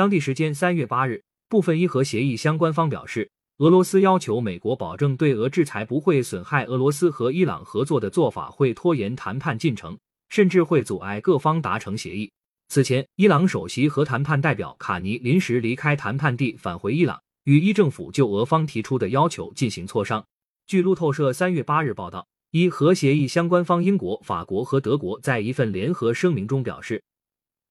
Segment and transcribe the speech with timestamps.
[0.00, 9.98] 当地时间三月八日，部分伊核协议相关方表示，俄罗斯要求美国保证对俄制裁不会损害俄罗斯和伊朗合作的做法会拖延谈判进程，
[10.30, 12.32] 甚至会阻碍各方达成协议。
[12.68, 20.24] 此前，伊朗首席核谈判代表卡尼临时离开谈判地，返回伊朗，与伊政府就俄方提出的要求进行磋商。
[20.66, 27.02] 据路透社三月八日报道，伊核协议相关方英国、法国和德国在一份联合声明中表示。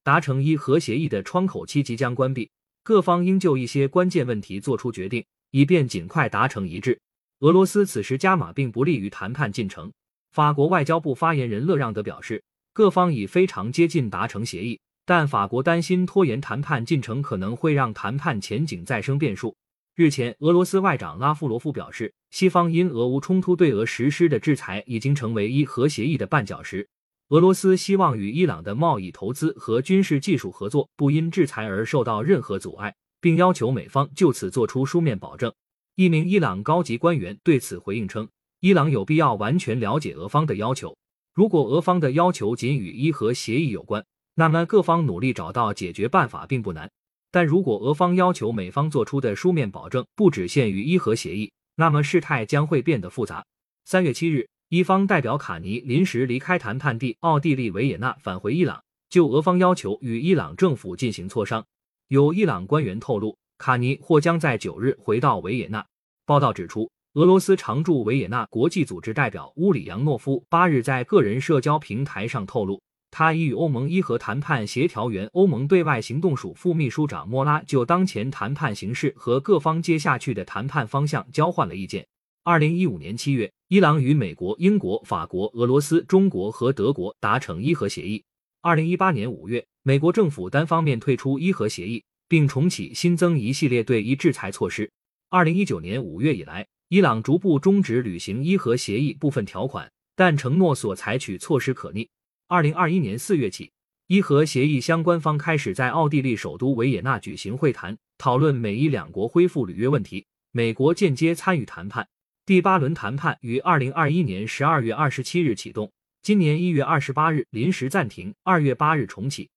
[0.04, 2.50] 达成伊核协议的窗口期即将关闭，
[2.84, 7.00] 各方应就一些关键问题做出决定，以便尽快达成一致。
[7.40, 9.92] 俄罗斯此时加码并不利于谈判进程。
[10.32, 19.56] 法国外交部发言人勒让德表示，各方已非常接近达成协议，但法国担心拖延谈判进程可能会让谈判前景再生变数。
[19.96, 26.88] 日前，俄罗斯外长拉夫罗夫表示，西方因俄乌冲突对俄实施的制裁已经成为伊核协议的绊脚石。
[27.30, 35.54] 俄罗斯希望与伊朗的贸易、投资和军事技术合作不因制裁而受到任何阻碍，并要求美方就此作出书面保证。
[35.94, 38.28] 一名伊朗高级官员对此回应称，
[38.62, 40.98] 伊朗有必要完全了解俄方的要求。
[41.36, 44.04] 如果俄方的要求仅与伊核协议有关，
[44.34, 46.90] 那么各方努力找到解决办法并不难。
[47.30, 53.46] 但如果俄方要求美方做出的书面保证不只限于伊核协议，那么事态将会变得复杂。
[53.86, 54.50] 三月七日。
[54.70, 61.66] 伊方代表卡尼临时离开谈判地奥地利维也纳，返回伊朗，就俄方要求与伊朗政府进行磋商。
[62.08, 65.84] 有伊朗官员透露，卡尼或将在九日回到维也纳。
[66.24, 72.80] 报道指出，俄罗斯常驻维也纳国际组织代表乌里扬诺夫八日在个人社交平台上透露，
[73.10, 82.06] 他已与欧盟伊核谈判协调员、欧盟对外行动署副秘书长莫拉就当前谈判形势和各方接下去的谈判方向交换了意见。
[82.44, 88.24] 二零一五年七月，伊朗与美国、英国、法国、俄罗斯、中国和德国达成伊核协议。
[88.62, 94.90] 二零一八年五月，美国政府单方面退出伊核协议，并重启新增一系列对伊制裁措施。
[95.30, 102.10] 二零一九年五月以来，伊朗逐步终止履行伊核协议部分条款，但承诺所采取措施可逆。
[102.48, 103.72] 二零二一年四月起，
[104.08, 110.26] 伊核协议相关方开始在奥地利首都维也纳举行会谈，讨论美伊两国恢复履约问题。
[110.52, 112.08] 美国间接参与谈判。
[112.50, 115.92] 第八轮谈判于二零二一年十二月二十七日启动，
[116.24, 119.52] 今年一月二十八日临时暂停，二月八日重启。